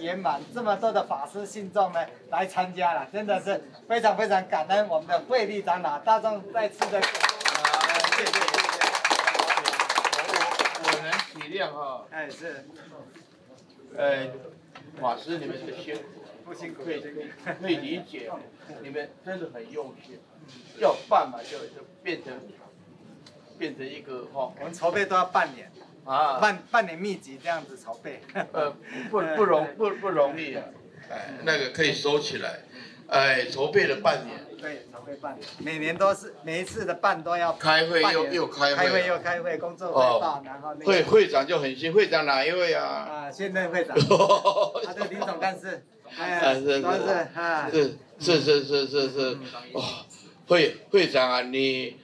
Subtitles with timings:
[0.00, 7.04] 圆满，这么多的法师信众呢来参加了，真的是非常非常感恩我们的慧利长老，大众再次的，啊，
[8.16, 8.78] 谢谢谢谢，
[10.82, 12.64] 我能体谅哈，哎是，
[13.96, 14.28] 呃，
[15.00, 16.02] 法师你们是辛苦，
[16.44, 17.00] 不辛苦，可以
[17.60, 18.30] 可以理解，
[18.82, 20.20] 你们真的很用心，
[20.78, 22.32] 要办嘛就就变成
[23.58, 25.70] 变成一个哈，我们筹备都要半年。
[26.06, 28.20] 啊，半半年密集这样子筹备，
[28.52, 28.70] 呃，
[29.10, 30.62] 不不容不不容易啊，
[31.10, 32.60] 哎，那个可以收起来，
[33.08, 40.86] 哎，筹备了半年，对，筹备半年，每年都是每一次的办都要开会又又开会，开会又开会，工作汇报，然后那个。
[40.86, 42.84] 会会长就很新，会长哪一位啊？
[42.84, 45.84] 啊，现任会长，他 这个林总干事，
[46.16, 46.82] 哎，是是
[47.34, 49.08] 啊，是是是是是。
[49.10, 49.38] 是，
[49.72, 49.82] 哦，
[50.46, 51.96] 会会长啊，你。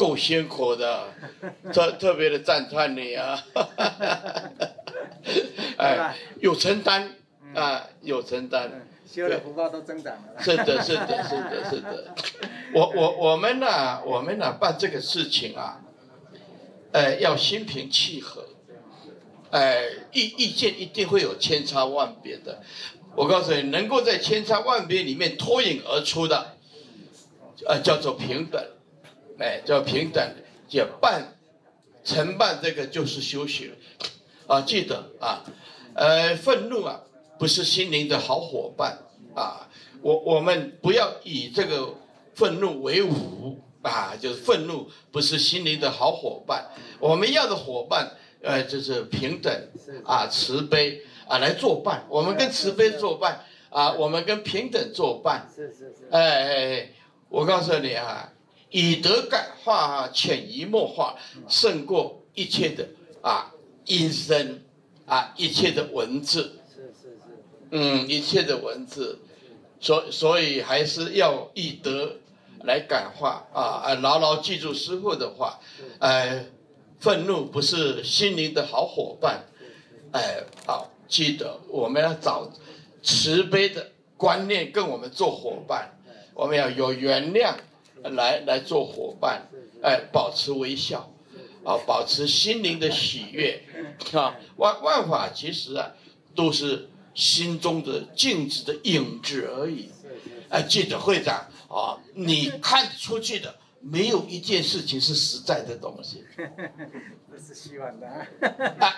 [0.00, 1.08] 够辛苦的，
[1.74, 3.38] 特特别的赞叹你啊！
[5.76, 7.16] 哎，有承担
[7.54, 8.70] 啊，有承担，
[9.06, 10.42] 修的福报都增长了。
[10.42, 12.14] 是的，是的，是的，是的。
[12.72, 15.82] 我我我们呢，我们呢办这个事情啊，
[16.92, 18.46] 呃，要心平气和，
[19.50, 22.62] 哎，意意见一定会有千差万别的。
[23.16, 26.56] 我告诉你，能够在千差万别里面脱颖而出的，
[27.66, 28.64] 呃，叫做平等。
[29.40, 30.22] 哎，叫平等，
[30.68, 31.34] 也办，
[32.04, 33.72] 承办这个就是修行，
[34.46, 35.42] 啊，记得啊，
[35.94, 37.00] 呃，愤怒啊，
[37.38, 38.98] 不是心灵的好伙伴
[39.34, 39.66] 啊，
[40.02, 41.94] 我我们不要以这个
[42.34, 49.50] 愤怒为伍啊，就是愤怒不是心灵的好伙伴，我们要的伙伴，呃，就是平等
[50.04, 56.88] 啊，慈悲啊，来作伴，我们跟慈悲作伴啊，我们跟平等作伴，是是是，哎哎哎，
[57.30, 58.34] 我告诉你啊。
[58.70, 61.16] 以德感化，潜移默化，
[61.48, 62.88] 胜过一切的
[63.20, 63.52] 啊
[63.86, 64.62] 音声
[65.06, 66.60] 啊，一切的文字。
[66.68, 67.20] 是是是。
[67.72, 69.18] 嗯，一切的文字，
[69.80, 72.16] 所所以还是要以德
[72.64, 73.94] 来感化啊！
[73.94, 75.58] 牢牢记住师傅的话，
[75.98, 76.46] 哎，
[76.98, 79.46] 愤怒不是心灵的好伙伴。
[80.12, 82.50] 哎，好，记得我们要找
[83.02, 85.96] 慈悲的观念跟我们做伙伴，
[86.34, 87.54] 我们要有原谅。
[88.02, 89.48] 来来做伙伴，
[89.82, 91.12] 哎，保持微笑，
[91.64, 93.62] 啊，保持心灵的喜悦，
[94.12, 95.92] 啊，万万法其实啊，
[96.34, 99.90] 都是心中的镜子的影子而已。
[100.48, 106.24] 哎，记者会长啊，你看出去的没有一件事情是实在的东西，
[107.30, 108.26] 这是希望的啊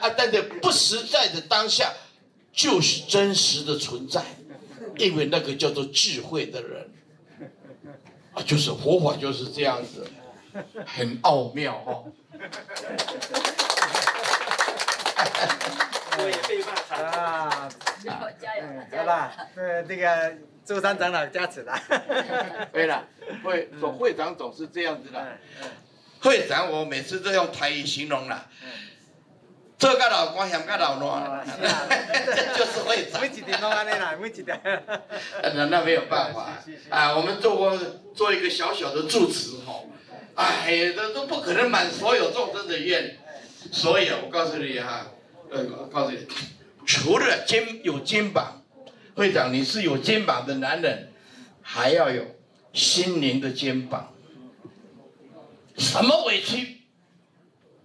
[0.00, 1.92] 啊，但是不实在的当下
[2.52, 4.24] 就是真实的存在，
[4.96, 6.88] 因为那个叫做智慧的人。
[8.34, 10.06] 啊，就是佛法就是这样子，
[10.86, 12.04] 很奥妙哦。
[16.18, 17.68] 我也被骂惨啊！
[18.40, 18.64] 加油，
[18.96, 19.32] 好吧？
[19.56, 20.34] 呃，这个
[20.64, 21.72] 周三长老加持的。
[22.72, 23.06] 对了，
[23.42, 25.38] 会总会长总是这样子的。
[26.20, 28.46] 会长，我每次都用台语形容了。
[29.82, 31.44] 这个老光想个老暖，
[32.24, 33.20] 这 就是会长。
[33.20, 34.30] 每几天都安尼啦，每。
[35.42, 36.50] 那那没有办法。
[36.88, 37.76] 啊，我们做过
[38.14, 39.90] 做一个小小的住持吼，
[40.36, 43.18] 哎，呀都不可能满所有众生的愿，
[43.72, 45.06] 所以我告诉你哈，
[45.50, 46.28] 呃，我告诉你，
[46.86, 48.62] 除了肩有肩膀，
[49.16, 51.10] 会长你是有肩膀的男人，
[51.60, 52.22] 还要有
[52.72, 54.14] 心灵的肩膀，
[55.76, 56.82] 什么委屈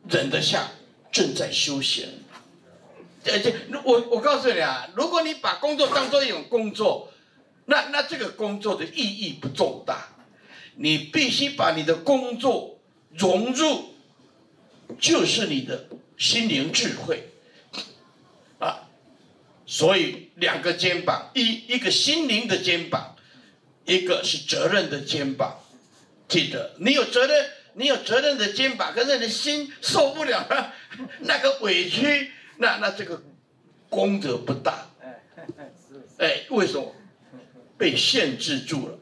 [0.07, 0.67] 忍得下？
[1.11, 2.05] 正在修行，
[3.25, 7.11] 而且我我告诉你啊，如果你把工作当做一种工作，
[7.65, 10.09] 那那这个工作的意义不重大。
[10.75, 12.79] 你必须把你的工作
[13.09, 13.95] 融入，
[14.99, 15.87] 就是你的
[16.17, 17.29] 心灵智慧
[18.59, 18.87] 啊。
[19.65, 23.15] 所以两个肩膀，一一个心灵的肩膀，
[23.85, 25.59] 一个是责任的肩膀。
[26.27, 27.56] 记得，你有责任。
[27.77, 30.73] 你有责任的肩膀，可是你的心受不了了，
[31.21, 33.21] 那个委屈，那那这个
[33.87, 34.89] 功德不大。
[36.17, 36.95] 哎，为什么？
[37.77, 38.97] 被限制住了。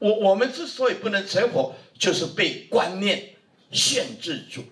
[0.00, 3.36] 我我们之所以不能成佛，就是被观念
[3.70, 4.64] 限制住。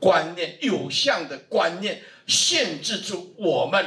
[0.00, 3.86] 观念有相的观念限制住我们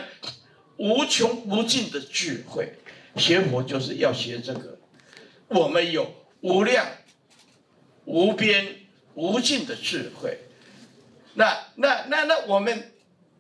[0.78, 2.76] 无穷无尽的智慧。
[3.18, 4.80] 学佛就是要学这个。
[5.50, 6.88] 我们有无量。
[8.06, 10.40] 无边无尽的智慧，
[11.34, 12.94] 那那那那我们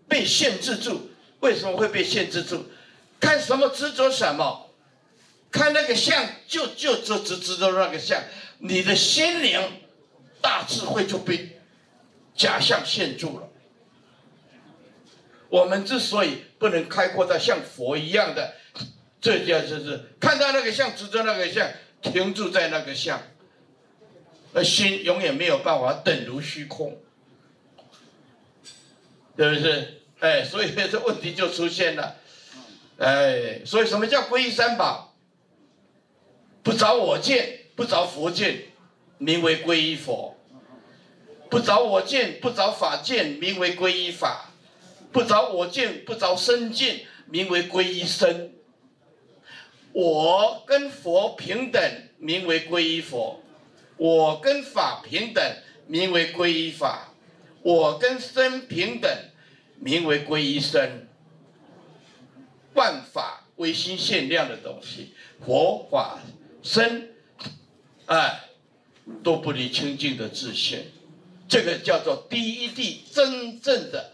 [0.07, 2.65] 被限制住，为什么会被限制住？
[3.19, 4.69] 看什么执着什么，
[5.51, 8.21] 看那个相就就就只执着那个相，
[8.59, 9.59] 你的心灵
[10.41, 11.59] 大智慧就被
[12.35, 13.49] 假象限住了。
[15.49, 18.55] 我们之所以不能开阔到像佛一样的，
[19.21, 21.69] 这叫就是看到那个像，执着那个像，
[22.01, 23.21] 停住在那个像，
[24.55, 26.97] 而心永远没有办法等如虚空，
[29.35, 30.01] 对不对？
[30.21, 32.15] 哎，所以这问题就出现了。
[32.97, 35.13] 哎，所以什么叫皈依三宝？
[36.63, 38.63] 不着我见，不着佛见，
[39.17, 40.37] 名为皈依佛；
[41.49, 44.53] 不着我见，不着法见，名为皈依法；
[45.11, 48.53] 不着我见，不着身见，名为皈依身。
[49.91, 51.81] 我跟佛平等，
[52.17, 53.41] 名为皈依佛；
[53.97, 55.43] 我跟法平等，
[55.87, 57.13] 名为皈依法；
[57.61, 59.09] 我跟身平等，
[59.79, 61.07] 名为皈依身。
[62.73, 65.13] 万法唯心限量的东西，
[65.45, 66.19] 佛法
[66.61, 67.13] 身，
[68.07, 68.49] 哎，
[69.23, 70.79] 都不离清净的自性，
[71.47, 74.11] 这个叫做第一地真正的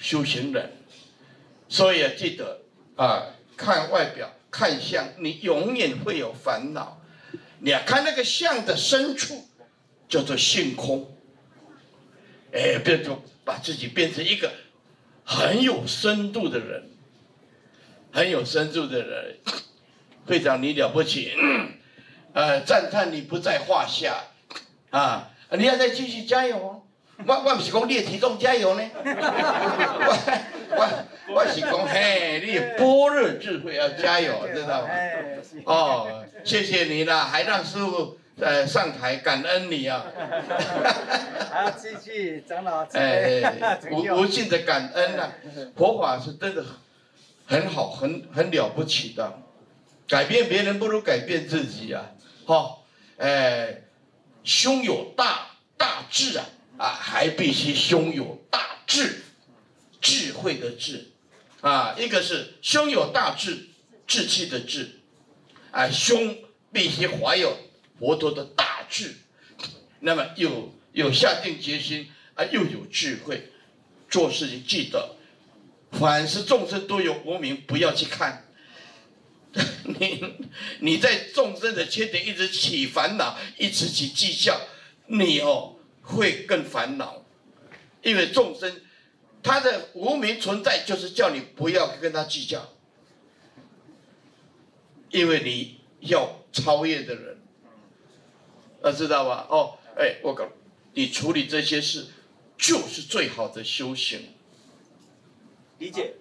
[0.00, 0.72] 修行人。
[1.68, 2.62] 所以啊，记得
[2.96, 3.26] 啊，
[3.56, 7.00] 看外表看相，你永远会有烦恼。
[7.62, 9.46] 你要看那个相的深处，
[10.08, 11.16] 叫做性空。
[12.52, 14.52] 哎，变成把自己变成一个
[15.24, 16.90] 很有深度的人。
[18.14, 19.38] 很有深度的人，
[20.26, 21.32] 会长你了不起，
[22.34, 24.24] 呃，赞叹你不在话下，
[24.90, 26.82] 啊，你要再继续加油哦。
[27.26, 28.82] 我我不是讲你的体重加油呢，
[30.04, 30.12] 我
[30.76, 34.88] 我我是讲嘿，你的般若智慧要加油，知道吗？
[35.64, 40.04] 哦，谢谢你啦，还让师傅呃上台感恩你啊。
[41.52, 43.42] 还要继续长老哎，
[43.92, 45.32] 无无尽的感恩呐，
[45.76, 46.64] 佛法是真的。
[47.44, 49.40] 很好，很很了不起的，
[50.08, 52.12] 改变别人不如改变自己啊！
[52.46, 52.78] 哈、哦，
[53.18, 53.82] 哎，
[54.42, 56.46] 胸有大大志啊，
[56.78, 59.22] 啊，还必须胸有大志，
[60.00, 61.10] 智慧的智，
[61.60, 63.66] 啊，一个是胸有大志，
[64.06, 65.00] 志气的志，
[65.72, 66.38] 啊，胸
[66.72, 67.58] 必须怀有
[67.98, 69.16] 佛陀的大智，
[70.00, 73.50] 那么又有下定决心啊，又有智慧，
[74.08, 75.16] 做事情记得。
[75.92, 78.46] 凡是众生都有无明，不要去看。
[79.84, 80.34] 你
[80.80, 84.58] 你在众生的缺点一直起烦恼，一直起计较，
[85.06, 87.24] 你哦会更烦恼。
[88.02, 88.80] 因为众生
[89.42, 92.72] 他的无明存在，就是叫你不要跟他计较。
[95.12, 97.38] 因为你要超越的人，
[98.82, 99.46] 那，知道吧？
[99.48, 100.48] 哦，哎，我搞
[100.94, 102.06] 你处理这些事，
[102.58, 104.34] 就是最好的修行。
[105.78, 106.14] 理解，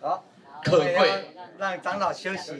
[0.00, 0.24] 好，
[0.62, 2.58] 可贵，让长老休息哈。